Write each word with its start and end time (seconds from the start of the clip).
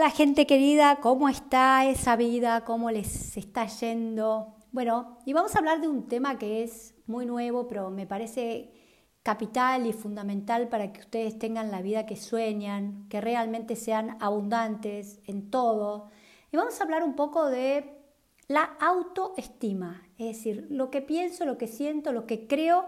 Hola 0.00 0.08
gente 0.08 0.46
querida, 0.46 0.96
¿cómo 1.02 1.28
está 1.28 1.84
esa 1.84 2.16
vida? 2.16 2.64
¿Cómo 2.64 2.90
les 2.90 3.36
está 3.36 3.66
yendo? 3.66 4.54
Bueno, 4.72 5.18
y 5.26 5.34
vamos 5.34 5.54
a 5.54 5.58
hablar 5.58 5.82
de 5.82 5.88
un 5.88 6.08
tema 6.08 6.38
que 6.38 6.62
es 6.62 6.94
muy 7.06 7.26
nuevo, 7.26 7.68
pero 7.68 7.90
me 7.90 8.06
parece 8.06 8.72
capital 9.22 9.86
y 9.86 9.92
fundamental 9.92 10.70
para 10.70 10.90
que 10.90 11.00
ustedes 11.00 11.38
tengan 11.38 11.70
la 11.70 11.82
vida 11.82 12.06
que 12.06 12.16
sueñan, 12.16 13.10
que 13.10 13.20
realmente 13.20 13.76
sean 13.76 14.16
abundantes 14.20 15.20
en 15.26 15.50
todo. 15.50 16.08
Y 16.50 16.56
vamos 16.56 16.80
a 16.80 16.84
hablar 16.84 17.02
un 17.02 17.14
poco 17.14 17.50
de 17.50 17.98
la 18.48 18.62
autoestima, 18.80 20.08
es 20.16 20.28
decir, 20.28 20.66
lo 20.70 20.90
que 20.90 21.02
pienso, 21.02 21.44
lo 21.44 21.58
que 21.58 21.66
siento, 21.66 22.12
lo 22.12 22.26
que 22.26 22.46
creo 22.46 22.86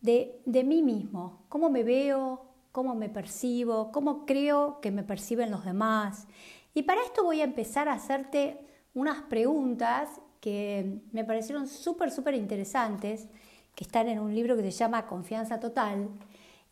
de, 0.00 0.40
de 0.46 0.62
mí 0.62 0.80
mismo, 0.80 1.44
cómo 1.48 1.70
me 1.70 1.82
veo, 1.82 2.49
cómo 2.72 2.94
me 2.94 3.08
percibo, 3.08 3.90
cómo 3.92 4.26
creo 4.26 4.80
que 4.80 4.90
me 4.90 5.02
perciben 5.02 5.50
los 5.50 5.64
demás. 5.64 6.26
Y 6.74 6.82
para 6.82 7.02
esto 7.02 7.24
voy 7.24 7.40
a 7.40 7.44
empezar 7.44 7.88
a 7.88 7.94
hacerte 7.94 8.60
unas 8.94 9.22
preguntas 9.22 10.08
que 10.40 11.00
me 11.12 11.24
parecieron 11.24 11.68
súper, 11.68 12.10
súper 12.10 12.34
interesantes, 12.34 13.28
que 13.74 13.84
están 13.84 14.08
en 14.08 14.18
un 14.18 14.34
libro 14.34 14.56
que 14.56 14.62
se 14.62 14.70
llama 14.70 15.06
Confianza 15.06 15.60
Total. 15.60 16.08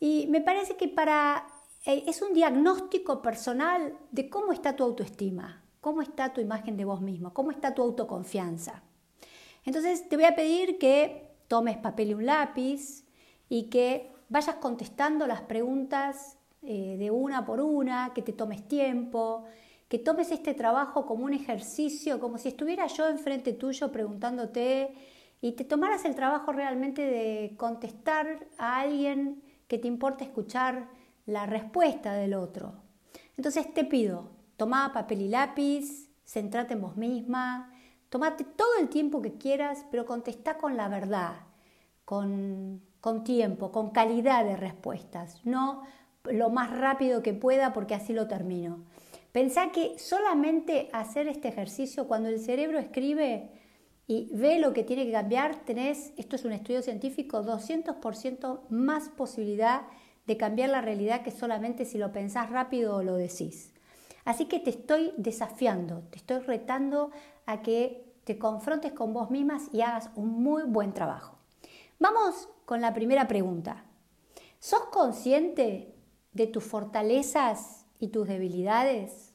Y 0.00 0.26
me 0.28 0.40
parece 0.40 0.76
que 0.76 0.88
para 0.88 1.46
eh, 1.84 2.04
es 2.06 2.22
un 2.22 2.32
diagnóstico 2.32 3.22
personal 3.22 3.96
de 4.10 4.28
cómo 4.28 4.52
está 4.52 4.76
tu 4.76 4.84
autoestima, 4.84 5.62
cómo 5.80 6.02
está 6.02 6.32
tu 6.32 6.40
imagen 6.40 6.76
de 6.76 6.84
vos 6.84 7.00
mismo, 7.00 7.32
cómo 7.32 7.50
está 7.50 7.74
tu 7.74 7.82
autoconfianza. 7.82 8.82
Entonces 9.64 10.08
te 10.08 10.16
voy 10.16 10.24
a 10.24 10.34
pedir 10.34 10.78
que 10.78 11.28
tomes 11.48 11.76
papel 11.76 12.10
y 12.10 12.14
un 12.14 12.26
lápiz 12.26 13.04
y 13.48 13.64
que 13.64 14.12
vayas 14.28 14.56
contestando 14.56 15.26
las 15.26 15.42
preguntas 15.42 16.38
eh, 16.62 16.96
de 16.98 17.10
una 17.10 17.44
por 17.44 17.60
una, 17.60 18.12
que 18.14 18.22
te 18.22 18.32
tomes 18.32 18.66
tiempo, 18.66 19.44
que 19.88 19.98
tomes 19.98 20.30
este 20.30 20.54
trabajo 20.54 21.06
como 21.06 21.24
un 21.24 21.32
ejercicio, 21.32 22.20
como 22.20 22.38
si 22.38 22.48
estuviera 22.48 22.86
yo 22.86 23.08
enfrente 23.08 23.52
tuyo 23.52 23.90
preguntándote 23.90 24.94
y 25.40 25.52
te 25.52 25.64
tomaras 25.64 26.04
el 26.04 26.14
trabajo 26.14 26.52
realmente 26.52 27.02
de 27.02 27.54
contestar 27.56 28.46
a 28.58 28.80
alguien 28.80 29.42
que 29.66 29.78
te 29.78 29.88
importa 29.88 30.24
escuchar 30.24 30.88
la 31.26 31.46
respuesta 31.46 32.14
del 32.14 32.34
otro. 32.34 32.74
Entonces 33.36 33.72
te 33.72 33.84
pido, 33.84 34.30
toma 34.56 34.92
papel 34.92 35.22
y 35.22 35.28
lápiz, 35.28 36.10
centrate 36.24 36.74
en 36.74 36.82
vos 36.82 36.96
misma, 36.96 37.72
tomate 38.08 38.44
todo 38.44 38.78
el 38.80 38.88
tiempo 38.88 39.22
que 39.22 39.38
quieras, 39.38 39.84
pero 39.90 40.04
contesta 40.04 40.58
con 40.58 40.76
la 40.76 40.88
verdad, 40.88 41.36
con 42.04 42.82
con 43.00 43.24
tiempo, 43.24 43.72
con 43.72 43.90
calidad 43.90 44.44
de 44.44 44.56
respuestas, 44.56 45.40
no 45.44 45.82
lo 46.24 46.50
más 46.50 46.76
rápido 46.76 47.22
que 47.22 47.34
pueda 47.34 47.72
porque 47.72 47.94
así 47.94 48.12
lo 48.12 48.28
termino. 48.28 48.84
Pensá 49.32 49.70
que 49.70 49.98
solamente 49.98 50.88
hacer 50.92 51.28
este 51.28 51.48
ejercicio, 51.48 52.08
cuando 52.08 52.28
el 52.28 52.40
cerebro 52.40 52.78
escribe 52.78 53.50
y 54.06 54.30
ve 54.32 54.58
lo 54.58 54.72
que 54.72 54.84
tiene 54.84 55.04
que 55.06 55.12
cambiar, 55.12 55.64
tenés, 55.64 56.12
esto 56.16 56.36
es 56.36 56.44
un 56.44 56.52
estudio 56.52 56.82
científico, 56.82 57.42
200% 57.44 58.60
más 58.70 59.10
posibilidad 59.10 59.82
de 60.26 60.36
cambiar 60.36 60.70
la 60.70 60.80
realidad 60.80 61.22
que 61.22 61.30
solamente 61.30 61.84
si 61.84 61.98
lo 61.98 62.12
pensás 62.12 62.50
rápido 62.50 62.96
o 62.96 63.02
lo 63.02 63.16
decís. 63.16 63.72
Así 64.24 64.46
que 64.46 64.60
te 64.60 64.70
estoy 64.70 65.12
desafiando, 65.16 66.02
te 66.10 66.18
estoy 66.18 66.40
retando 66.40 67.10
a 67.46 67.62
que 67.62 68.04
te 68.24 68.38
confrontes 68.38 68.92
con 68.92 69.14
vos 69.14 69.30
mismas 69.30 69.68
y 69.72 69.80
hagas 69.80 70.10
un 70.16 70.42
muy 70.42 70.64
buen 70.64 70.92
trabajo. 70.92 71.37
Vamos 72.00 72.48
con 72.64 72.80
la 72.80 72.94
primera 72.94 73.26
pregunta. 73.26 73.84
¿Sos 74.60 74.84
consciente 74.92 75.96
de 76.32 76.46
tus 76.46 76.62
fortalezas 76.62 77.86
y 77.98 78.08
tus 78.08 78.28
debilidades? 78.28 79.34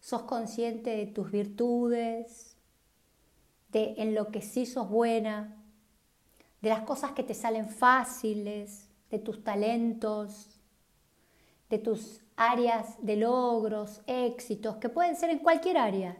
¿Sos 0.00 0.22
consciente 0.22 0.96
de 0.96 1.06
tus 1.06 1.30
virtudes? 1.30 2.56
¿De 3.70 3.96
en 3.98 4.14
lo 4.14 4.28
que 4.28 4.40
sí 4.40 4.64
sos 4.64 4.88
buena? 4.88 5.62
¿De 6.62 6.70
las 6.70 6.80
cosas 6.80 7.12
que 7.12 7.22
te 7.22 7.34
salen 7.34 7.68
fáciles? 7.68 8.88
¿De 9.10 9.18
tus 9.18 9.44
talentos? 9.44 10.58
¿De 11.68 11.78
tus 11.78 12.22
áreas 12.36 12.96
de 13.04 13.16
logros, 13.16 14.00
éxitos, 14.06 14.76
que 14.76 14.88
pueden 14.88 15.16
ser 15.16 15.28
en 15.28 15.40
cualquier 15.40 15.76
área? 15.76 16.16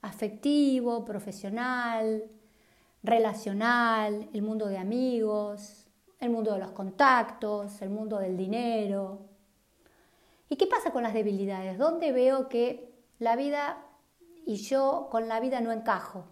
Afectivo, 0.00 1.04
profesional, 1.04 2.30
relacional, 3.02 4.28
el 4.32 4.42
mundo 4.42 4.66
de 4.66 4.78
amigos, 4.78 5.86
el 6.18 6.30
mundo 6.30 6.52
de 6.52 6.58
los 6.58 6.72
contactos, 6.72 7.80
el 7.82 7.90
mundo 7.90 8.18
del 8.18 8.36
dinero. 8.36 9.26
¿Y 10.48 10.56
qué 10.56 10.66
pasa 10.66 10.90
con 10.90 11.02
las 11.02 11.14
debilidades? 11.14 11.78
¿Dónde 11.78 12.12
veo 12.12 12.48
que 12.48 12.92
la 13.18 13.36
vida 13.36 13.84
y 14.46 14.56
yo 14.56 15.08
con 15.10 15.28
la 15.28 15.40
vida 15.40 15.60
no 15.60 15.72
encajo? 15.72 16.24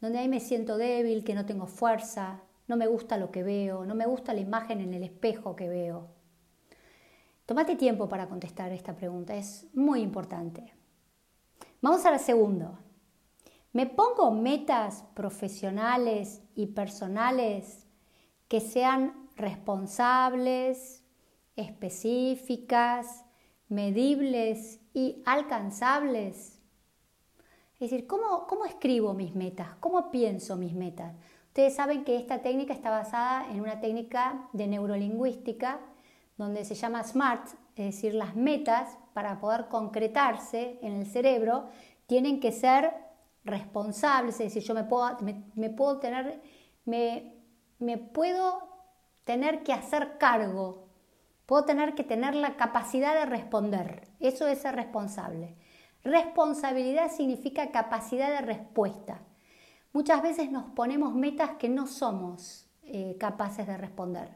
Donde 0.00 0.18
ahí 0.18 0.28
me 0.28 0.40
siento 0.40 0.76
débil, 0.76 1.24
que 1.24 1.34
no 1.34 1.46
tengo 1.46 1.66
fuerza, 1.66 2.42
no 2.66 2.76
me 2.76 2.86
gusta 2.86 3.16
lo 3.16 3.30
que 3.30 3.42
veo, 3.42 3.86
no 3.86 3.94
me 3.94 4.06
gusta 4.06 4.34
la 4.34 4.40
imagen 4.40 4.80
en 4.80 4.92
el 4.92 5.04
espejo 5.04 5.56
que 5.56 5.68
veo. 5.68 6.08
Tómate 7.46 7.76
tiempo 7.76 8.08
para 8.08 8.28
contestar 8.28 8.72
esta 8.72 8.96
pregunta, 8.96 9.34
es 9.34 9.66
muy 9.74 10.00
importante. 10.00 10.72
Vamos 11.80 12.04
a 12.06 12.10
la 12.10 12.18
segunda. 12.18 12.80
Me 13.74 13.86
pongo 13.86 14.30
metas 14.30 15.04
profesionales 15.14 16.40
y 16.54 16.66
personales 16.66 17.88
que 18.46 18.60
sean 18.60 19.28
responsables, 19.34 21.02
específicas, 21.56 23.24
medibles 23.68 24.78
y 24.92 25.24
alcanzables. 25.26 26.62
Es 27.74 27.90
decir, 27.90 28.06
¿cómo, 28.06 28.46
¿cómo, 28.46 28.64
escribo 28.64 29.12
mis 29.12 29.34
metas? 29.34 29.70
¿Cómo 29.80 30.12
pienso 30.12 30.56
mis 30.56 30.72
metas? 30.72 31.12
Ustedes 31.48 31.74
saben 31.74 32.04
que 32.04 32.14
esta 32.14 32.42
técnica 32.42 32.74
está 32.74 32.90
basada 32.90 33.50
en 33.50 33.60
una 33.60 33.80
técnica 33.80 34.48
de 34.52 34.68
neurolingüística 34.68 35.80
donde 36.36 36.64
se 36.64 36.76
llama 36.76 37.02
SMART, 37.02 37.48
es 37.74 37.86
decir, 37.86 38.14
las 38.14 38.36
metas 38.36 38.96
para 39.14 39.40
poder 39.40 39.66
concretarse 39.66 40.78
en 40.80 40.92
el 40.92 41.06
cerebro 41.06 41.64
tienen 42.06 42.38
que 42.38 42.52
ser 42.52 43.03
responsables, 43.44 44.34
es 44.40 44.54
decir, 44.54 44.62
yo 44.62 44.74
me 44.74 44.84
puedo, 44.84 45.16
me, 45.54 45.70
puedo 45.70 45.98
tener, 45.98 46.40
me, 46.84 47.34
me 47.78 47.98
puedo 47.98 48.68
tener 49.24 49.62
que 49.62 49.72
hacer 49.72 50.16
cargo, 50.18 50.88
puedo 51.46 51.64
tener 51.64 51.94
que 51.94 52.04
tener 52.04 52.34
la 52.34 52.56
capacidad 52.56 53.14
de 53.14 53.26
responder. 53.26 54.08
Eso 54.20 54.46
es 54.46 54.58
ser 54.58 54.76
responsable. 54.76 55.54
Responsabilidad 56.02 57.10
significa 57.10 57.70
capacidad 57.70 58.30
de 58.30 58.40
respuesta. 58.46 59.20
Muchas 59.92 60.22
veces 60.22 60.50
nos 60.50 60.64
ponemos 60.70 61.14
metas 61.14 61.52
que 61.58 61.68
no 61.68 61.86
somos 61.86 62.66
eh, 62.82 63.16
capaces 63.18 63.66
de 63.66 63.76
responder, 63.76 64.28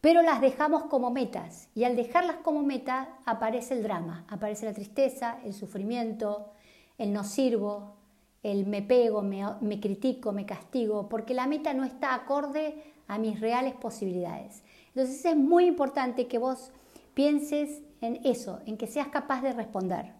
pero 0.00 0.22
las 0.22 0.40
dejamos 0.40 0.84
como 0.84 1.10
metas 1.10 1.68
y 1.74 1.84
al 1.84 1.96
dejarlas 1.96 2.36
como 2.36 2.62
meta 2.62 3.08
aparece 3.24 3.74
el 3.74 3.82
drama, 3.82 4.24
aparece 4.28 4.66
la 4.66 4.74
tristeza, 4.74 5.38
el 5.44 5.54
sufrimiento, 5.54 6.52
el 6.98 7.12
no 7.12 7.24
sirvo, 7.24 7.96
el 8.44 8.66
me 8.66 8.82
pego, 8.82 9.22
me, 9.22 9.80
critico, 9.80 10.32
me 10.32 10.44
castigo, 10.44 11.08
porque 11.08 11.32
la 11.32 11.46
meta 11.46 11.72
no 11.72 11.82
está 11.82 12.14
acorde 12.14 12.74
a 13.08 13.18
mis 13.18 13.40
reales 13.40 13.74
posibilidades. 13.74 14.62
Entonces 14.88 15.24
es 15.24 15.34
muy 15.34 15.64
importante 15.64 16.28
que 16.28 16.38
vos 16.38 16.70
pienses 17.14 17.82
en 18.02 18.20
eso, 18.22 18.60
en 18.66 18.76
que 18.76 18.86
seas 18.86 19.08
capaz 19.08 19.40
de 19.40 19.52
responder. 19.52 20.12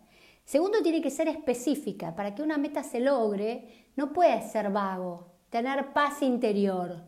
Segundo, 0.45 0.83
tiene 0.83 1.03
que 1.03 1.11
ser 1.11 1.29
específica. 1.29 2.17
Para 2.17 2.35
que 2.35 2.43
una 2.43 2.57
meta 2.57 2.83
se 2.83 2.99
logre, 2.99 3.89
no 3.95 4.15
puede 4.15 4.41
ser 4.43 4.71
vago, 4.71 5.29
tener 5.51 5.93
paz 5.93 6.23
interior, 6.23 7.03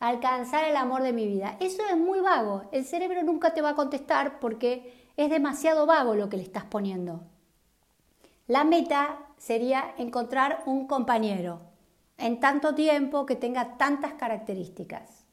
alcanzar 0.00 0.64
el 0.64 0.76
amor 0.76 1.02
de 1.02 1.12
mi 1.12 1.26
vida. 1.26 1.58
Eso 1.60 1.82
es 1.90 1.98
muy 1.98 2.20
vago. 2.20 2.62
El 2.72 2.86
cerebro 2.86 3.22
nunca 3.22 3.52
te 3.52 3.60
va 3.60 3.70
a 3.70 3.76
contestar 3.76 4.40
porque 4.40 5.10
es 5.18 5.28
demasiado 5.28 5.84
vago 5.84 6.14
lo 6.14 6.30
que 6.30 6.38
le 6.38 6.44
estás 6.44 6.64
poniendo. 6.64 7.24
La 8.46 8.64
meta 8.64 9.18
sería 9.36 9.94
encontrar 9.98 10.62
un 10.66 10.86
compañero 10.86 11.60
en 12.18 12.40
tanto 12.40 12.74
tiempo 12.74 13.26
que 13.26 13.36
tenga 13.36 13.76
tantas 13.76 14.14
características. 14.14 15.26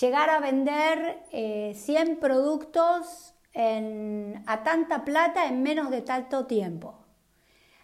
Llegar 0.00 0.30
a 0.30 0.40
vender 0.40 1.24
100 1.30 1.32
eh, 1.32 2.16
productos 2.20 3.34
a 3.54 4.62
tanta 4.62 5.04
plata 5.04 5.46
en 5.46 5.62
menos 5.62 5.90
de 5.90 6.00
tanto 6.00 6.46
tiempo. 6.46 7.02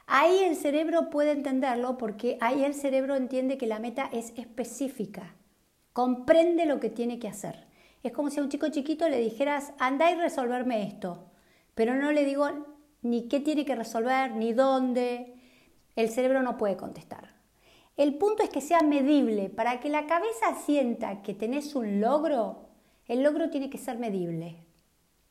Ahí 0.06 0.42
el 0.44 0.56
cerebro 0.56 1.10
puede 1.10 1.32
entenderlo 1.32 1.98
porque 1.98 2.38
ahí 2.40 2.64
el 2.64 2.72
cerebro 2.72 3.14
entiende 3.14 3.58
que 3.58 3.66
la 3.66 3.78
meta 3.78 4.08
es 4.10 4.32
específica, 4.38 5.34
comprende 5.92 6.64
lo 6.64 6.80
que 6.80 6.88
tiene 6.88 7.18
que 7.18 7.28
hacer. 7.28 7.66
Es 8.02 8.12
como 8.12 8.30
si 8.30 8.40
a 8.40 8.42
un 8.42 8.48
chico 8.48 8.68
chiquito 8.68 9.06
le 9.10 9.20
dijeras, 9.20 9.74
anda 9.78 10.10
y 10.10 10.14
resolverme 10.14 10.84
esto, 10.84 11.30
pero 11.74 11.94
no 11.94 12.10
le 12.10 12.24
digo 12.24 12.48
ni 13.02 13.28
qué 13.28 13.40
tiene 13.40 13.64
que 13.64 13.76
resolver, 13.76 14.32
ni 14.32 14.52
dónde. 14.52 15.34
El 15.96 16.08
cerebro 16.10 16.42
no 16.42 16.56
puede 16.56 16.76
contestar. 16.76 17.30
El 17.96 18.14
punto 18.14 18.42
es 18.42 18.50
que 18.50 18.60
sea 18.60 18.82
medible. 18.82 19.50
Para 19.50 19.80
que 19.80 19.88
la 19.88 20.06
cabeza 20.06 20.54
sienta 20.64 21.22
que 21.22 21.34
tenés 21.34 21.74
un 21.74 22.00
logro, 22.00 22.68
el 23.06 23.22
logro 23.22 23.50
tiene 23.50 23.70
que 23.70 23.78
ser 23.78 23.98
medible. 23.98 24.56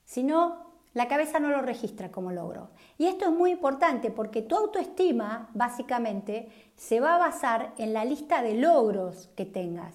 Si 0.03 0.23
no, 0.23 0.67
la 0.93 1.07
cabeza 1.07 1.39
no 1.39 1.49
lo 1.49 1.61
registra 1.61 2.11
como 2.11 2.31
logro. 2.31 2.71
Y 2.97 3.05
esto 3.05 3.25
es 3.25 3.31
muy 3.31 3.51
importante 3.51 4.09
porque 4.09 4.41
tu 4.41 4.55
autoestima, 4.55 5.49
básicamente, 5.53 6.49
se 6.75 6.99
va 6.99 7.15
a 7.15 7.19
basar 7.19 7.73
en 7.77 7.93
la 7.93 8.03
lista 8.03 8.41
de 8.41 8.55
logros 8.55 9.29
que 9.35 9.45
tengas. 9.45 9.93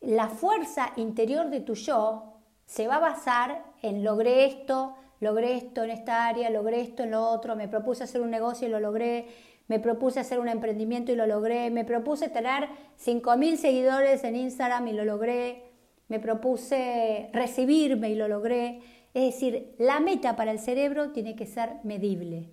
La 0.00 0.28
fuerza 0.28 0.92
interior 0.96 1.50
de 1.50 1.60
tu 1.60 1.74
yo 1.74 2.32
se 2.64 2.88
va 2.88 2.96
a 2.96 3.00
basar 3.00 3.62
en 3.82 4.02
logré 4.02 4.46
esto, 4.46 4.94
logré 5.20 5.56
esto 5.56 5.84
en 5.84 5.90
esta 5.90 6.26
área, 6.26 6.50
logré 6.50 6.80
esto 6.80 7.02
en 7.02 7.12
lo 7.12 7.28
otro, 7.28 7.54
me 7.56 7.68
propuse 7.68 8.04
hacer 8.04 8.20
un 8.20 8.30
negocio 8.30 8.66
y 8.66 8.70
lo 8.70 8.80
logré, 8.80 9.26
me 9.68 9.78
propuse 9.78 10.18
hacer 10.18 10.40
un 10.40 10.48
emprendimiento 10.48 11.12
y 11.12 11.16
lo 11.16 11.26
logré, 11.26 11.70
me 11.70 11.84
propuse 11.84 12.28
tener 12.28 12.68
5.000 12.98 13.56
seguidores 13.56 14.24
en 14.24 14.34
Instagram 14.34 14.88
y 14.88 14.92
lo 14.92 15.04
logré, 15.04 15.62
me 16.08 16.18
propuse 16.18 17.30
recibirme 17.32 18.10
y 18.10 18.16
lo 18.16 18.26
logré. 18.26 18.80
Es 19.14 19.34
decir, 19.34 19.74
la 19.78 20.00
meta 20.00 20.34
para 20.34 20.50
el 20.50 20.58
cerebro 20.58 21.10
tiene 21.12 21.36
que 21.36 21.46
ser 21.46 21.74
medible. 21.84 22.48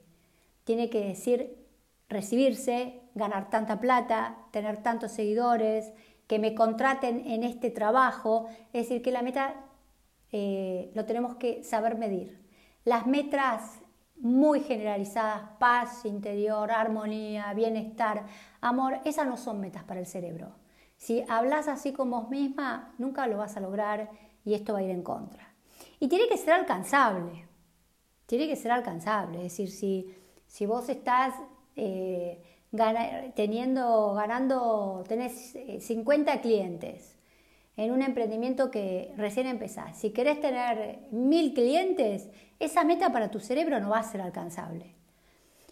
Tiene 0.63 0.89
que 0.89 1.03
decir 1.03 1.55
recibirse, 2.07 3.01
ganar 3.15 3.49
tanta 3.49 3.79
plata, 3.79 4.37
tener 4.51 4.83
tantos 4.83 5.11
seguidores, 5.11 5.91
que 6.27 6.39
me 6.39 6.53
contraten 6.53 7.25
en 7.25 7.43
este 7.43 7.71
trabajo. 7.71 8.47
Es 8.73 8.87
decir, 8.87 9.01
que 9.01 9.11
la 9.11 9.23
meta 9.23 9.55
eh, 10.31 10.91
lo 10.93 11.05
tenemos 11.05 11.35
que 11.35 11.63
saber 11.63 11.97
medir. 11.97 12.46
Las 12.87 13.05
metas 13.05 13.81
muy 14.15 14.61
generalizadas, 14.61 15.41
paz 15.59 16.05
interior, 16.05 16.71
armonía, 16.71 17.53
bienestar, 17.53 18.25
amor, 18.61 19.01
esas 19.03 19.27
no 19.27 19.35
son 19.35 19.59
metas 19.59 19.83
para 19.83 19.99
el 19.99 20.05
cerebro. 20.05 20.55
Si 20.95 21.21
hablas 21.27 21.67
así 21.67 21.91
con 21.91 22.09
vos 22.09 22.29
misma, 22.29 22.93
nunca 22.97 23.27
lo 23.27 23.35
vas 23.35 23.57
a 23.57 23.59
lograr 23.59 24.09
y 24.45 24.53
esto 24.53 24.71
va 24.71 24.79
a 24.79 24.83
ir 24.83 24.91
en 24.91 25.03
contra. 25.03 25.53
Y 25.99 26.07
tiene 26.07 26.29
que 26.29 26.37
ser 26.37 26.53
alcanzable. 26.53 27.45
Tiene 28.25 28.47
que 28.47 28.55
ser 28.55 28.71
alcanzable. 28.71 29.39
Es 29.39 29.57
decir, 29.57 29.69
si, 29.69 30.15
si 30.45 30.65
vos 30.65 30.87
estás 30.87 31.35
eh, 31.75 32.41
teniendo, 33.35 34.13
ganando, 34.13 35.03
tenés 35.05 35.57
50 35.81 36.33
eh, 36.33 36.39
clientes 36.39 37.16
en 37.77 37.91
un 37.91 38.01
emprendimiento 38.01 38.71
que 38.71 39.13
recién 39.17 39.47
empezás, 39.47 39.97
si 39.97 40.09
querés 40.09 40.41
tener 40.41 40.99
mil 41.11 41.53
clientes, 41.53 42.29
esa 42.59 42.83
meta 42.83 43.11
para 43.11 43.29
tu 43.29 43.39
cerebro 43.39 43.79
no 43.79 43.91
va 43.91 43.99
a 43.99 44.03
ser 44.03 44.19
alcanzable. 44.21 44.95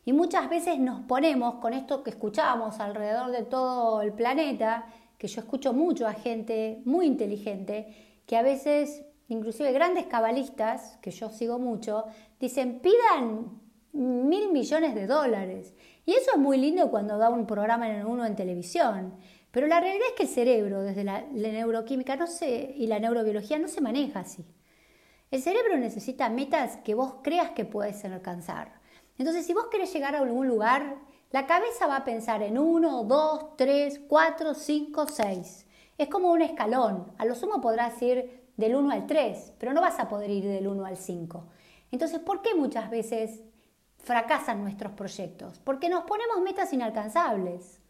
Y 0.06 0.14
muchas 0.14 0.48
veces 0.48 0.78
nos 0.78 1.02
ponemos 1.02 1.56
con 1.56 1.74
esto 1.74 2.04
que 2.04 2.12
escuchamos 2.12 2.80
alrededor 2.80 3.32
de 3.32 3.44
todo 3.44 4.04
el 4.04 4.14
planeta, 4.14 4.86
que 5.18 5.28
yo 5.28 5.42
escucho 5.42 5.74
mucho 5.74 6.08
a 6.08 6.14
gente 6.14 6.84
muy 6.86 7.08
inteligente, 7.08 8.22
que 8.28 8.38
a 8.38 8.44
veces 8.44 9.04
inclusive 9.28 9.72
grandes 9.72 10.06
cabalistas, 10.06 10.98
que 11.02 11.10
yo 11.10 11.30
sigo 11.30 11.58
mucho, 11.58 12.06
dicen 12.40 12.82
pidan 12.82 13.60
mil 13.94 14.52
millones 14.52 14.94
de 14.94 15.08
dólares. 15.08 15.74
Y 16.06 16.12
eso 16.12 16.32
es 16.36 16.38
muy 16.38 16.58
lindo 16.58 16.92
cuando 16.92 17.18
da 17.18 17.30
un 17.30 17.48
programa 17.48 17.90
en 17.90 18.06
uno 18.06 18.26
en 18.26 18.36
televisión. 18.36 19.16
Pero 19.56 19.68
la 19.68 19.80
realidad 19.80 20.08
es 20.10 20.16
que 20.18 20.24
el 20.24 20.30
cerebro, 20.30 20.82
desde 20.82 21.06
la, 21.06 21.22
neuroquímica 21.32 22.18
no 22.18 22.26
y 22.42 22.88
la 22.88 23.00
neurobiología, 23.00 23.58
no 23.58 23.70
se 23.70 23.80
maneja 23.80 24.20
así. 24.20 24.44
El 25.32 25.42
cerebro 25.42 25.78
necesita 25.78 26.28
metas 26.28 26.76
que 26.84 26.94
vos 26.94 27.16
creas 27.24 27.52
que 27.52 27.64
puedes 27.64 28.04
alcanzar. 28.04 28.74
Entonces, 29.18 29.46
si 29.46 29.54
vos 29.54 29.68
querés 29.72 29.94
llegar 29.94 30.14
a 30.14 30.20
algún 30.20 30.50
lugar, 30.50 30.98
la 31.32 31.48
cabeza 31.48 31.88
va 31.88 31.96
a 31.96 32.04
pensar 32.04 32.44
en 32.44 32.58
uno, 32.58 33.06
dos, 33.06 33.56
tres, 33.56 34.02
cuatro, 34.10 34.56
cinco, 34.56 35.08
seis. 35.08 35.66
Es 35.98 36.10
como 36.10 36.34
un 36.34 36.42
escalón. 36.42 37.14
A 37.18 37.24
lo 37.24 37.34
sumo 37.34 37.62
podrás 37.62 38.02
ir 38.02 38.50
del 38.58 38.76
1 38.76 38.92
al 38.92 39.08
3, 39.08 39.54
pero 39.58 39.72
no 39.72 39.80
vas 39.80 40.02
a 40.02 40.10
poder 40.10 40.32
ir 40.32 40.44
del 40.44 40.68
1 40.68 40.86
al 40.86 40.98
5. 40.98 41.48
Entonces, 41.92 42.20
¿por 42.20 42.42
qué 42.42 42.56
muchas 42.56 42.90
veces 42.90 43.40
fracasan 44.00 44.62
nuestros 44.62 44.92
proyectos? 44.92 45.62
Porque 45.64 45.88
nos 45.88 46.04
ponemos 46.04 46.42
metas 46.42 46.74
inalcanzables. 46.74 47.85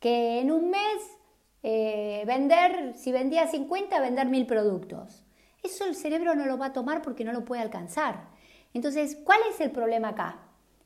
Que 0.00 0.40
en 0.40 0.50
un 0.50 0.70
mes 0.70 1.18
eh, 1.62 2.24
vender, 2.26 2.94
si 2.94 3.12
vendía 3.12 3.46
50, 3.46 4.00
vender 4.00 4.26
1000 4.26 4.46
productos. 4.46 5.24
Eso 5.62 5.84
el 5.84 5.94
cerebro 5.94 6.34
no 6.34 6.46
lo 6.46 6.56
va 6.56 6.66
a 6.66 6.72
tomar 6.72 7.02
porque 7.02 7.24
no 7.24 7.32
lo 7.32 7.44
puede 7.44 7.62
alcanzar. 7.62 8.28
Entonces, 8.74 9.16
¿cuál 9.24 9.40
es 9.50 9.60
el 9.60 9.70
problema 9.70 10.10
acá? 10.10 10.38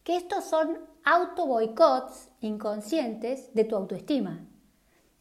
Que 0.02 0.16
estos 0.16 0.44
son 0.44 0.78
auto 1.04 1.46
boicots 1.46 2.30
inconscientes 2.40 3.52
de 3.54 3.64
tu 3.64 3.76
autoestima. 3.76 4.46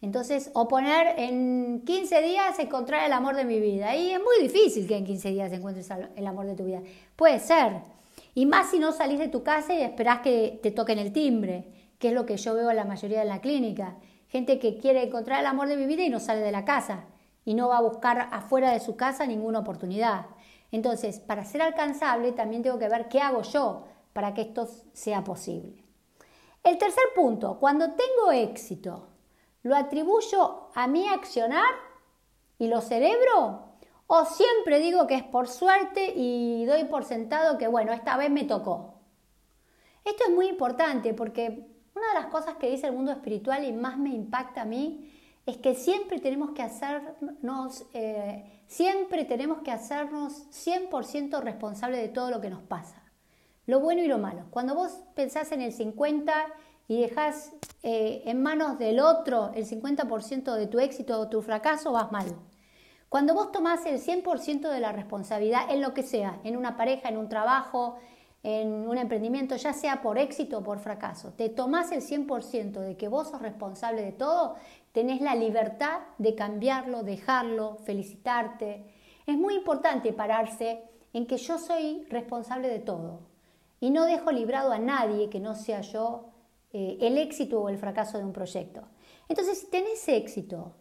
Entonces, 0.01 0.49
o 0.53 0.67
poner 0.67 1.19
en 1.19 1.83
15 1.85 2.21
días 2.21 2.57
encontrar 2.57 3.05
el 3.05 3.13
amor 3.13 3.35
de 3.35 3.45
mi 3.45 3.59
vida. 3.59 3.95
Y 3.95 4.11
es 4.11 4.19
muy 4.19 4.47
difícil 4.47 4.87
que 4.87 4.97
en 4.97 5.05
15 5.05 5.29
días 5.29 5.51
encuentres 5.51 5.89
el 6.15 6.25
amor 6.25 6.47
de 6.47 6.55
tu 6.55 6.65
vida. 6.65 6.81
Puede 7.15 7.39
ser. 7.39 7.81
Y 8.33 8.45
más 8.45 8.71
si 8.71 8.79
no 8.79 8.93
salís 8.93 9.19
de 9.19 9.27
tu 9.27 9.43
casa 9.43 9.73
y 9.73 9.81
esperás 9.81 10.21
que 10.21 10.59
te 10.63 10.71
toquen 10.71 10.97
el 10.97 11.13
timbre, 11.13 11.65
que 12.01 12.09
es 12.09 12.13
lo 12.13 12.25
que 12.25 12.35
yo 12.35 12.53
veo 12.53 12.69
en 12.69 12.75
la 12.75 12.83
mayoría 12.83 13.19
de 13.19 13.25
la 13.25 13.39
clínica. 13.39 13.95
Gente 14.27 14.59
que 14.59 14.77
quiere 14.77 15.03
encontrar 15.03 15.39
el 15.39 15.45
amor 15.45 15.69
de 15.69 15.77
mi 15.77 15.85
vida 15.85 16.03
y 16.03 16.09
no 16.09 16.19
sale 16.19 16.41
de 16.41 16.51
la 16.51 16.65
casa. 16.65 17.05
Y 17.45 17.53
no 17.53 17.69
va 17.69 17.77
a 17.77 17.81
buscar 17.81 18.27
afuera 18.31 18.71
de 18.71 18.81
su 18.81 18.97
casa 18.97 19.25
ninguna 19.25 19.59
oportunidad. 19.59 20.25
Entonces, 20.71 21.21
para 21.21 21.45
ser 21.45 21.61
alcanzable 21.61 22.33
también 22.33 22.61
tengo 22.61 22.77
que 22.77 22.89
ver 22.89 23.07
qué 23.07 23.21
hago 23.21 23.43
yo 23.43 23.85
para 24.11 24.33
que 24.33 24.41
esto 24.41 24.67
sea 24.91 25.23
posible. 25.23 25.85
El 26.61 26.77
tercer 26.77 27.05
punto, 27.15 27.57
cuando 27.57 27.91
tengo 27.91 28.33
éxito, 28.33 29.07
¿Lo 29.63 29.75
atribuyo 29.75 30.69
a 30.73 30.87
mi 30.87 31.07
accionar 31.07 31.73
y 32.57 32.67
lo 32.67 32.81
cerebro? 32.81 33.75
¿O 34.07 34.25
siempre 34.25 34.79
digo 34.79 35.05
que 35.05 35.15
es 35.15 35.23
por 35.23 35.47
suerte 35.47 36.13
y 36.15 36.65
doy 36.65 36.85
por 36.85 37.05
sentado 37.05 37.59
que, 37.59 37.67
bueno, 37.67 37.93
esta 37.93 38.17
vez 38.17 38.31
me 38.31 38.43
tocó? 38.43 38.95
Esto 40.03 40.23
es 40.27 40.31
muy 40.31 40.47
importante 40.47 41.13
porque 41.13 41.67
una 42.01 42.13
de 42.13 42.25
las 42.25 42.31
cosas 42.31 42.55
que 42.55 42.69
dice 42.69 42.87
el 42.87 42.93
mundo 42.93 43.11
espiritual 43.11 43.63
y 43.63 43.71
más 43.71 43.97
me 43.97 44.09
impacta 44.09 44.63
a 44.63 44.65
mí 44.65 45.11
es 45.45 45.57
que 45.57 45.75
siempre 45.75 46.19
tenemos 46.19 46.51
que 46.51 46.63
hacernos, 46.63 47.85
eh, 47.93 48.63
siempre 48.67 49.25
tenemos 49.25 49.61
que 49.61 49.71
hacernos 49.71 50.47
100% 50.51 51.41
responsable 51.41 51.97
de 51.97 52.09
todo 52.09 52.31
lo 52.31 52.41
que 52.41 52.49
nos 52.49 52.63
pasa, 52.63 53.03
lo 53.67 53.79
bueno 53.79 54.01
y 54.01 54.07
lo 54.07 54.17
malo. 54.17 54.45
Cuando 54.49 54.73
vos 54.73 55.03
pensás 55.15 55.51
en 55.51 55.61
el 55.61 55.73
50 55.73 56.33
y 56.87 57.01
dejas 57.01 57.53
eh, 57.83 58.23
en 58.25 58.41
manos 58.41 58.79
del 58.79 58.99
otro 58.99 59.51
el 59.53 59.65
50% 59.67 60.55
de 60.55 60.67
tu 60.67 60.79
éxito 60.79 61.19
o 61.19 61.29
tu 61.29 61.41
fracaso, 61.41 61.91
vas 61.91 62.11
mal. 62.11 62.35
Cuando 63.09 63.33
vos 63.33 63.51
tomás 63.51 63.85
el 63.85 63.99
100% 63.99 64.69
de 64.69 64.79
la 64.79 64.91
responsabilidad 64.91 65.69
en 65.69 65.81
lo 65.81 65.93
que 65.93 66.01
sea, 66.01 66.39
en 66.43 66.57
una 66.57 66.77
pareja, 66.77 67.09
en 67.09 67.17
un 67.17 67.29
trabajo, 67.29 67.97
en 68.43 68.87
un 68.87 68.97
emprendimiento, 68.97 69.55
ya 69.55 69.73
sea 69.73 70.01
por 70.01 70.17
éxito 70.17 70.59
o 70.59 70.63
por 70.63 70.79
fracaso, 70.79 71.33
te 71.33 71.49
tomás 71.49 71.91
el 71.91 72.01
100% 72.01 72.79
de 72.79 72.97
que 72.97 73.07
vos 73.07 73.29
sos 73.29 73.41
responsable 73.41 74.01
de 74.01 74.11
todo, 74.11 74.55
tenés 74.91 75.21
la 75.21 75.35
libertad 75.35 75.99
de 76.17 76.33
cambiarlo, 76.35 77.03
dejarlo, 77.03 77.77
felicitarte. 77.83 78.85
Es 79.27 79.37
muy 79.37 79.55
importante 79.55 80.11
pararse 80.11 80.83
en 81.13 81.27
que 81.27 81.37
yo 81.37 81.59
soy 81.59 82.05
responsable 82.09 82.67
de 82.67 82.79
todo 82.79 83.19
y 83.79 83.89
no 83.89 84.05
dejo 84.05 84.31
librado 84.31 84.71
a 84.71 84.79
nadie 84.79 85.29
que 85.29 85.39
no 85.39 85.55
sea 85.55 85.81
yo 85.81 86.29
eh, 86.73 86.97
el 87.01 87.17
éxito 87.17 87.61
o 87.61 87.69
el 87.69 87.77
fracaso 87.77 88.17
de 88.17 88.23
un 88.23 88.33
proyecto. 88.33 88.83
Entonces, 89.27 89.59
si 89.59 89.67
tenés 89.67 90.07
éxito, 90.07 90.73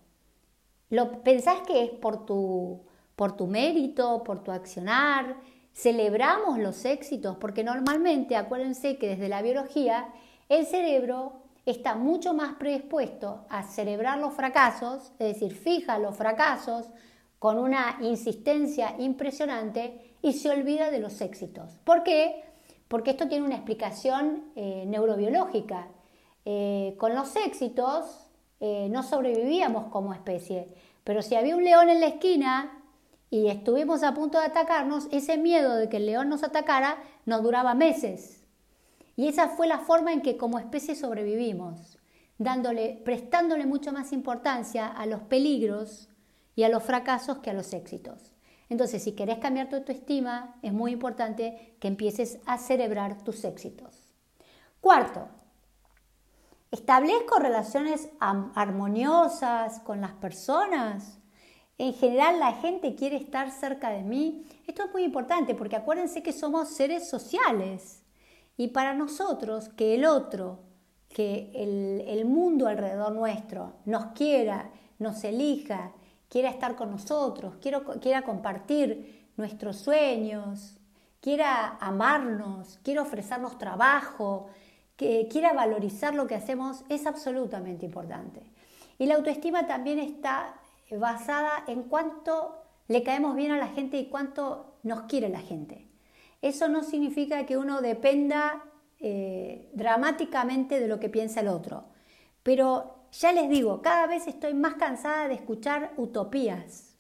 ¿lo 0.88 1.23
pensás 1.23 1.61
que 1.67 1.85
es 1.85 1.90
por 1.90 2.25
tu, 2.25 2.83
por 3.17 3.37
tu 3.37 3.47
mérito, 3.47 4.23
por 4.23 4.43
tu 4.43 4.50
accionar? 4.50 5.37
Celebramos 5.73 6.59
los 6.59 6.85
éxitos 6.85 7.37
porque 7.37 7.65
normalmente, 7.65 8.37
acuérdense 8.37 8.99
que 8.99 9.09
desde 9.09 9.29
la 9.29 9.43
biología, 9.43 10.09
el 10.49 10.67
cerebro 10.67 11.43
está 11.67 11.95
mucho 11.95 12.35
más 12.35 12.55
predispuesto 12.55 13.47
a 13.49 13.62
celebrar 13.62 14.19
los 14.19 14.35
fracasos, 14.35 15.12
es 15.19 15.35
decir, 15.35 15.55
fija 15.55 15.99
los 15.99 16.17
fracasos 16.17 16.89
con 17.39 17.59
una 17.59 17.99
insistencia 18.00 18.95
impresionante 18.99 20.17
y 20.23 20.35
se 20.35 20.50
olvida 20.50 20.91
de 20.91 20.99
los 20.99 21.21
éxitos. 21.21 21.79
¿Por 21.85 22.03
qué? 22.03 22.45
porque 22.91 23.12
esto 23.12 23.29
tiene 23.29 23.47
una 23.47 23.55
explicación 23.55 24.47
eh, 24.57 24.83
neurobiológica. 24.85 25.87
Eh, 26.45 26.97
con 26.99 27.15
los 27.15 27.37
éxitos 27.37 28.27
eh, 28.59 28.89
no 28.91 29.05
sobrevivíamos 29.05 29.93
como 29.93 30.12
especie, 30.12 30.67
pero 31.05 31.23
si 31.23 31.37
había 31.37 31.55
un 31.55 31.62
león 31.62 31.89
en 31.89 32.00
la 32.00 32.09
esquina 32.09 32.80
y 33.31 33.47
estuvimos 33.47 34.03
a 34.03 34.13
punto 34.13 34.41
de 34.41 34.47
atacarnos, 34.47 35.07
ese 35.13 35.39
miedo 35.39 35.77
de 35.77 35.89
que 35.89 35.99
el 35.99 36.07
león 36.07 36.29
nos 36.29 36.43
atacara 36.43 36.99
nos 37.27 37.43
duraba 37.43 37.75
meses. 37.75 38.43
Y 39.15 39.29
esa 39.29 39.49
fue 39.49 39.69
la 39.69 39.79
forma 39.79 40.13
en 40.13 40.21
que 40.21 40.37
como 40.37 40.59
especie 40.59 40.97
sobrevivimos, 40.97 41.99
dándole, 42.39 43.01
prestándole 43.05 43.67
mucho 43.67 43.93
más 43.93 44.13
importancia 44.13 44.89
a 44.89 45.07
los 45.07 45.23
peligros 45.23 46.09
y 46.57 46.65
a 46.65 46.69
los 46.69 46.83
fracasos 46.83 47.39
que 47.39 47.51
a 47.51 47.55
los 47.55 47.73
éxitos. 47.73 48.33
Entonces, 48.69 49.03
si 49.03 49.13
querés 49.13 49.39
cambiar 49.39 49.69
tu 49.69 49.77
autoestima, 49.77 50.57
es 50.63 50.73
muy 50.73 50.93
importante 50.93 51.77
que 51.81 51.89
empieces 51.89 52.39
a 52.47 52.59
celebrar 52.59 53.23
tus 53.23 53.45
éxitos. 53.45 54.13
Cuarto, 54.81 55.29
establezco 56.71 57.39
relaciones 57.39 58.09
armoniosas 58.19 59.81
con 59.81 60.01
las 60.01 60.13
personas. 60.13 61.20
En 61.81 61.95
general 61.95 62.39
la 62.39 62.53
gente 62.53 62.95
quiere 62.95 63.17
estar 63.17 63.51
cerca 63.51 63.89
de 63.89 64.03
mí. 64.03 64.45
Esto 64.67 64.85
es 64.85 64.93
muy 64.93 65.03
importante 65.03 65.55
porque 65.55 65.77
acuérdense 65.77 66.23
que 66.23 66.35
somos 66.35 66.69
seres 66.69 67.09
sociales 67.09 68.03
y 68.59 68.69
para 68.69 68.93
nosotros 68.93 69.71
que 69.71 69.95
el 69.95 70.05
otro, 70.05 70.59
que 71.09 71.51
el, 71.55 72.27
mundo 72.27 72.67
alrededor 72.67 73.13
nuestro 73.13 73.77
nos 73.87 74.13
quiera, 74.13 74.71
nos 74.99 75.25
elija, 75.25 75.93
quiera 76.29 76.51
estar 76.51 76.77
con 76.77 76.91
nosotros, 76.91 77.55
quiera 77.63 78.23
compartir 78.23 79.31
nuestros 79.39 79.79
sueños, 79.79 80.77
quiera 81.23 81.79
amarnos, 81.81 82.79
quiera 82.83 83.01
ofrecernos 83.01 83.57
trabajo, 83.57 84.49
que 84.97 85.29
quiera 85.33 85.55
valorizar 85.55 86.15
lo 86.15 86.27
que 86.27 86.35
hacemos, 86.35 86.85
es 86.91 87.07
absolutamente 87.07 87.87
importante. 87.87 88.43
Y 88.99 89.07
la 89.07 89.15
autoestima 89.15 89.67
también 89.67 89.99
está 89.99 90.60
basada 90.99 91.65
en 91.67 91.85
cuánto 91.85 92.63
le 92.89 93.03
caemos 93.03 93.37
bien 93.37 93.53
a 93.53 93.59
la 93.59 93.69
gente 93.69 93.99
y 93.99 94.09
cuánto 94.09 94.79
nos 94.83 95.03
quiere 95.03 95.29
la 95.29 95.41
gente. 95.41 95.89
Eso 96.43 96.69
no 96.69 96.83
significa 96.83 97.47
que 97.47 97.57
uno 97.57 97.81
dependa 97.81 98.65
eh, 98.99 99.71
dramáticamente 99.75 100.81
de 100.81 100.89
lo 100.89 100.99
que 100.99 101.09
piensa 101.09 101.41
el 101.41 101.49
otro. 101.49 101.85
Pero 102.43 103.07
ya 103.13 103.33
les 103.33 103.49
digo, 103.49 103.83
cada 103.83 104.07
vez 104.07 104.27
estoy 104.27 104.55
más 104.55 104.75
cansada 104.75 105.29
de 105.29 105.35
escuchar 105.35 105.93
utopías. 105.97 106.97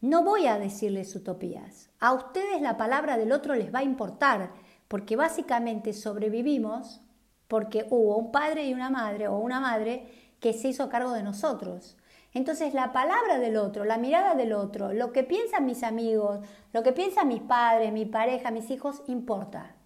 No 0.00 0.24
voy 0.24 0.46
a 0.46 0.58
decirles 0.58 1.14
utopías. 1.14 1.90
A 2.00 2.12
ustedes 2.12 2.60
la 2.60 2.76
palabra 2.76 3.16
del 3.16 3.32
otro 3.32 3.54
les 3.54 3.74
va 3.74 3.80
a 3.80 3.84
importar, 3.84 4.52
porque 4.88 5.16
básicamente 5.16 5.92
sobrevivimos 5.92 7.00
porque 7.48 7.86
hubo 7.90 8.16
un 8.16 8.32
padre 8.32 8.66
y 8.66 8.72
una 8.72 8.88
madre 8.88 9.28
o 9.28 9.36
una 9.36 9.60
madre 9.60 10.34
que 10.40 10.54
se 10.54 10.68
hizo 10.68 10.88
cargo 10.88 11.12
de 11.12 11.22
nosotros. 11.22 11.98
Entonces 12.34 12.72
la 12.72 12.92
palabra 12.92 13.38
del 13.38 13.56
otro, 13.56 13.84
la 13.84 13.98
mirada 13.98 14.34
del 14.34 14.52
otro, 14.52 14.92
lo 14.92 15.12
que 15.12 15.22
piensan 15.22 15.66
mis 15.66 15.82
amigos, 15.82 16.40
lo 16.72 16.82
que 16.82 16.92
piensan 16.92 17.28
mis 17.28 17.42
padres, 17.42 17.92
mi 17.92 18.06
pareja, 18.06 18.50
mis 18.50 18.70
hijos, 18.70 19.02
importa. 19.06 19.76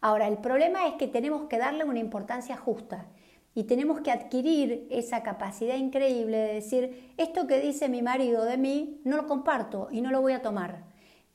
Ahora, 0.00 0.28
el 0.28 0.38
problema 0.38 0.86
es 0.86 0.94
que 0.94 1.08
tenemos 1.08 1.48
que 1.48 1.56
darle 1.56 1.84
una 1.84 1.98
importancia 1.98 2.56
justa 2.56 3.06
y 3.54 3.64
tenemos 3.64 4.00
que 4.00 4.10
adquirir 4.10 4.86
esa 4.90 5.22
capacidad 5.22 5.76
increíble 5.76 6.36
de 6.36 6.54
decir, 6.54 7.14
esto 7.16 7.46
que 7.46 7.60
dice 7.60 7.88
mi 7.88 8.02
marido 8.02 8.44
de 8.44 8.58
mí, 8.58 9.00
no 9.04 9.16
lo 9.16 9.26
comparto 9.26 9.88
y 9.90 10.00
no 10.00 10.10
lo 10.10 10.20
voy 10.20 10.32
a 10.32 10.42
tomar. 10.42 10.82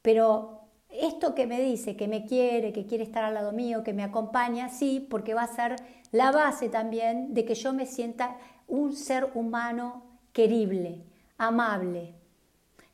Pero 0.02 0.60
esto 0.90 1.34
que 1.34 1.48
me 1.48 1.62
dice, 1.62 1.96
que 1.96 2.08
me 2.08 2.26
quiere, 2.26 2.74
que 2.74 2.86
quiere 2.86 3.06
estar 3.06 3.24
al 3.24 3.34
lado 3.34 3.54
mío, 3.54 3.84
que 3.84 3.94
me 3.94 4.04
acompaña, 4.04 4.70
sí, 4.70 5.08
porque 5.10 5.34
va 5.34 5.44
a 5.44 5.56
ser 5.56 5.78
la 6.12 6.32
base 6.32 6.68
también 6.68 7.34
de 7.34 7.46
que 7.46 7.56
yo 7.56 7.74
me 7.74 7.86
sienta 7.86 8.36
un 8.68 8.94
ser 8.94 9.32
humano 9.34 10.09
querible, 10.34 11.04
amable. 11.38 12.16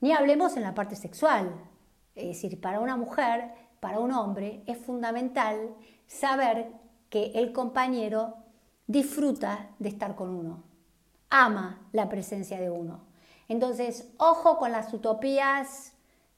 Ni 0.01 0.11
hablemos 0.11 0.55
en 0.57 0.63
la 0.63 0.73
parte 0.73 0.95
sexual. 0.95 1.53
Es 2.15 2.27
decir, 2.27 2.61
para 2.61 2.79
una 2.79 2.95
mujer, 2.95 3.51
para 3.79 3.99
un 3.99 4.11
hombre, 4.11 4.63
es 4.65 4.77
fundamental 4.77 5.75
saber 6.07 6.67
que 7.09 7.31
el 7.35 7.51
compañero 7.51 8.35
disfruta 8.87 9.69
de 9.79 9.89
estar 9.89 10.15
con 10.15 10.29
uno, 10.29 10.63
ama 11.29 11.87
la 11.91 12.09
presencia 12.09 12.59
de 12.59 12.69
uno. 12.69 13.01
Entonces, 13.47 14.11
ojo 14.17 14.57
con 14.57 14.71
las 14.71 14.93
utopías 14.93 15.93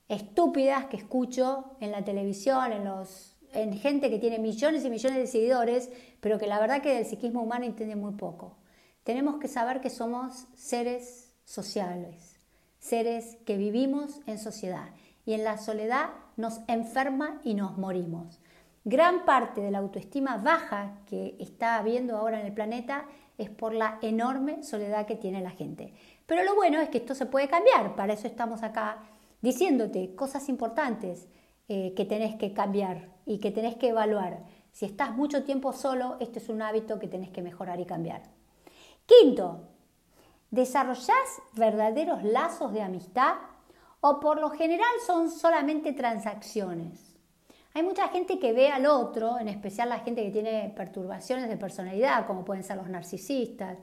estúpidas 0.10 0.86
que 0.86 0.98
escucho 0.98 1.66
en 1.80 1.92
la 1.92 2.04
televisión, 2.04 2.72
en, 2.72 2.86
los, 2.86 3.38
en 3.54 3.74
gente 3.78 4.10
que 4.10 4.20
tiene 4.20 4.40
millones 4.40 4.86
y 4.86 4.90
millones 4.90 5.18
de 5.18 5.28
seguidores, 5.28 5.90
pero 6.22 6.38
que 6.38 6.48
la 6.48 6.60
verdad 6.60 6.82
que 6.82 6.94
del 6.94 7.06
psiquismo 7.06 7.42
humano 7.42 7.66
entiende 7.66 7.96
muy 7.96 8.14
poco. 8.14 8.58
Tenemos 9.08 9.38
que 9.38 9.48
saber 9.48 9.80
que 9.80 9.90
somos 9.90 10.48
seres 10.54 11.34
sociales, 11.46 12.42
seres 12.78 13.38
que 13.46 13.56
vivimos 13.56 14.20
en 14.26 14.38
sociedad 14.38 14.90
y 15.26 15.32
en 15.32 15.46
la 15.46 15.58
soledad 15.58 16.10
nos 16.36 16.60
enferma 16.68 17.40
y 17.46 17.54
nos 17.54 17.78
morimos. 17.78 18.42
Gran 18.84 19.24
parte 19.24 19.62
de 19.62 19.72
la 19.72 19.78
autoestima 19.78 20.36
baja 20.36 21.00
que 21.06 21.38
está 21.40 21.78
habiendo 21.78 22.18
ahora 22.18 22.42
en 22.42 22.48
el 22.48 22.54
planeta 22.54 23.06
es 23.38 23.50
por 23.50 23.74
la 23.74 23.98
enorme 24.02 24.62
soledad 24.64 25.06
que 25.06 25.16
tiene 25.16 25.40
la 25.40 25.52
gente. 25.52 25.94
Pero 26.26 26.44
lo 26.44 26.56
bueno 26.56 26.82
es 26.82 26.90
que 26.90 26.98
esto 26.98 27.16
se 27.16 27.28
puede 27.28 27.48
cambiar, 27.48 27.96
para 27.96 28.12
eso 28.12 28.28
estamos 28.28 28.62
acá 28.62 29.04
diciéndote 29.42 30.16
cosas 30.16 30.50
importantes 30.50 31.30
eh, 31.70 31.94
que 31.96 32.04
tenés 32.04 32.36
que 32.36 32.52
cambiar 32.52 33.08
y 33.26 33.40
que 33.40 33.52
tenés 33.52 33.78
que 33.78 33.88
evaluar. 33.88 34.44
Si 34.74 34.84
estás 34.84 35.16
mucho 35.16 35.46
tiempo 35.46 35.72
solo, 35.72 36.18
este 36.20 36.40
es 36.40 36.50
un 36.50 36.62
hábito 36.62 37.00
que 37.00 37.08
tenés 37.08 37.30
que 37.30 37.42
mejorar 37.42 37.80
y 37.80 37.86
cambiar. 37.86 38.36
Quinto, 39.08 39.62
¿desarrollás 40.52 41.42
verdaderos 41.54 42.24
lazos 42.24 42.74
de 42.74 42.82
amistad 42.82 43.36
o 44.02 44.20
por 44.20 44.40
lo 44.40 44.50
general 44.50 44.92
son 45.06 45.32
solamente 45.32 45.94
transacciones? 45.94 47.16
Hay 47.74 47.84
mucha 47.84 48.10
gente 48.10 48.38
que 48.38 48.52
ve 48.52 48.70
al 48.70 48.86
otro, 48.86 49.40
en 49.40 49.48
especial 49.48 49.88
la 49.88 50.00
gente 50.00 50.24
que 50.24 50.32
tiene 50.32 50.74
perturbaciones 50.76 51.48
de 51.48 51.56
personalidad, 51.56 52.28
como 52.28 52.44
pueden 52.44 52.64
ser 52.64 52.76
los 52.76 52.90
narcisistas, 52.90 53.78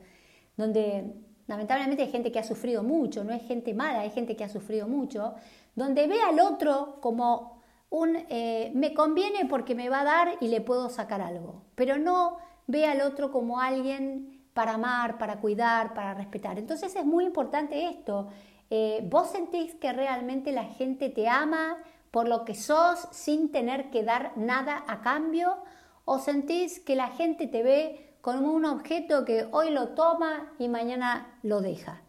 donde 0.59 1.15
lamentablemente 1.47 2.03
hay 2.03 2.11
gente 2.11 2.31
que 2.31 2.41
ha 2.41 2.45
sufrido 2.45 2.83
mucho, 2.83 3.25
no 3.25 3.33
es 3.33 3.43
gente 3.45 3.73
mala, 3.73 4.01
hay 4.01 4.11
gente 4.11 4.37
que 4.37 4.45
ha 4.45 4.49
sufrido 4.51 4.87
mucho, 4.89 5.37
donde 5.75 6.07
ve 6.07 6.21
al 6.21 6.39
otro 6.41 6.99
como 7.01 7.63
un 7.89 8.17
eh, 8.29 8.73
me 8.75 8.93
conviene 8.93 9.47
porque 9.47 9.75
me 9.75 9.89
va 9.89 10.01
a 10.01 10.05
dar 10.05 10.29
y 10.41 10.49
le 10.49 10.61
puedo 10.61 10.91
sacar 10.91 11.23
algo, 11.23 11.63
pero 11.75 11.97
no 11.97 12.37
ve 12.67 12.85
al 12.85 13.01
otro 13.01 13.33
como 13.33 13.61
alguien 13.61 14.34
para 14.55 14.75
amar, 14.75 15.19
para 15.19 15.41
cuidar, 15.41 15.93
para 15.93 16.15
respetar. 16.15 16.59
Entonces 16.59 16.97
es 16.97 17.05
muy 17.05 17.25
importante 17.25 17.89
esto. 17.89 18.29
Eh, 18.71 19.07
¿Vos 19.11 19.31
sentís 19.31 19.75
que 19.75 19.93
realmente 19.93 20.53
la 20.53 20.65
gente 20.65 21.11
te 21.11 21.29
ama? 21.29 21.77
por 22.15 22.29
lo 22.29 22.45
que 22.45 22.55
sos 22.55 23.09
sin 23.11 23.51
tener 23.51 23.91
que 23.91 24.05
dar 24.05 24.35
nada 24.37 24.85
a 24.87 25.01
cambio? 25.01 25.57
¿O 26.05 26.21
sentís 26.21 26.79
que 26.79 26.95
la 26.95 27.09
gente 27.09 27.49
te 27.49 27.65
ve 27.65 28.15
como 28.21 28.53
un 28.53 28.67
objeto 28.67 29.25
que 29.25 29.49
hoy 29.51 29.71
lo 29.71 29.89
toma 29.97 30.53
y 30.61 30.69
mañana 30.69 31.41
lo 31.43 31.61
deja? 31.61 32.03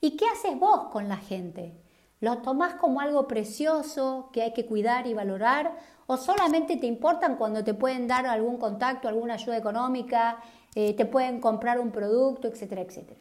¿Y 0.00 0.16
qué 0.16 0.24
haces 0.26 0.58
vos 0.58 0.88
con 0.90 1.08
la 1.08 1.18
gente? 1.18 1.80
¿Lo 2.22 2.38
tomás 2.38 2.74
como 2.74 3.00
algo 3.00 3.26
precioso 3.26 4.30
que 4.32 4.42
hay 4.42 4.52
que 4.52 4.64
cuidar 4.64 5.08
y 5.08 5.12
valorar? 5.12 5.76
¿O 6.06 6.16
solamente 6.16 6.76
te 6.76 6.86
importan 6.86 7.34
cuando 7.34 7.64
te 7.64 7.74
pueden 7.74 8.06
dar 8.06 8.26
algún 8.26 8.58
contacto, 8.58 9.08
alguna 9.08 9.34
ayuda 9.34 9.56
económica, 9.56 10.38
eh, 10.76 10.94
te 10.94 11.04
pueden 11.04 11.40
comprar 11.40 11.80
un 11.80 11.90
producto, 11.90 12.46
etcétera, 12.46 12.82
etcétera? 12.82 13.20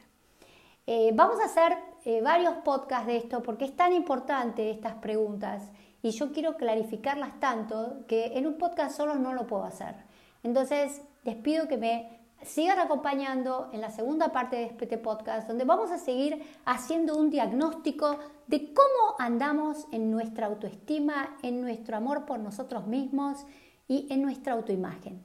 Eh, 0.86 1.10
vamos 1.16 1.40
a 1.40 1.46
hacer 1.46 1.76
eh, 2.06 2.22
varios 2.22 2.54
podcasts 2.58 3.08
de 3.08 3.18
esto 3.18 3.42
porque 3.42 3.66
es 3.66 3.76
tan 3.76 3.92
importante 3.92 4.70
estas 4.70 4.94
preguntas 4.94 5.64
y 6.04 6.12
yo 6.12 6.32
quiero 6.32 6.56
clarificarlas 6.56 7.40
tanto 7.40 8.06
que 8.08 8.38
en 8.38 8.46
un 8.46 8.60
podcast 8.60 8.96
solo 8.96 9.16
no 9.16 9.34
lo 9.34 9.48
puedo 9.48 9.64
hacer. 9.64 9.96
Entonces, 10.44 11.02
les 11.24 11.38
pido 11.38 11.68
que 11.68 11.78
me 11.78 12.21
sigan 12.44 12.80
acompañando 12.80 13.70
en 13.74 13.82
la 13.82 13.90
segunda 13.90 14.32
parte 14.32 14.56
de 14.56 14.64
este 14.66 14.98
podcast, 14.98 15.48
donde 15.48 15.66
vamos 15.66 15.92
a 15.92 15.98
seguir 15.98 16.42
haciendo 16.66 17.18
un 17.18 17.30
diagnóstico 17.30 18.20
de 18.48 18.74
cómo 18.74 19.16
andamos 19.20 19.88
en 19.92 20.12
nuestra 20.12 20.48
autoestima, 20.48 21.38
en 21.44 21.62
nuestro 21.62 21.98
amor 21.98 22.26
por 22.26 22.40
nosotros 22.40 22.88
mismos 22.88 23.46
y 23.88 24.08
en 24.10 24.22
nuestra 24.22 24.54
autoimagen. 24.54 25.24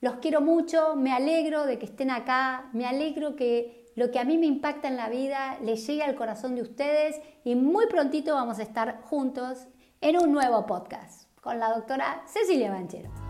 Los 0.00 0.16
quiero 0.16 0.40
mucho, 0.40 0.94
me 0.94 1.12
alegro 1.12 1.66
de 1.66 1.78
que 1.78 1.86
estén 1.86 2.10
acá, 2.10 2.70
me 2.72 2.86
alegro 2.86 3.34
que 3.34 3.86
lo 3.96 4.12
que 4.12 4.20
a 4.20 4.24
mí 4.24 4.38
me 4.38 4.46
impacta 4.46 4.86
en 4.86 4.96
la 4.96 5.08
vida 5.08 5.58
les 5.60 5.84
llegue 5.86 6.04
al 6.04 6.14
corazón 6.14 6.54
de 6.54 6.62
ustedes 6.62 7.20
y 7.42 7.56
muy 7.56 7.86
prontito 7.86 8.34
vamos 8.34 8.60
a 8.60 8.62
estar 8.62 9.00
juntos 9.02 9.66
en 10.00 10.16
un 10.22 10.30
nuevo 10.30 10.66
podcast 10.66 11.28
con 11.40 11.58
la 11.58 11.74
doctora 11.74 12.22
Cecilia 12.26 12.70
Banchero. 12.70 13.27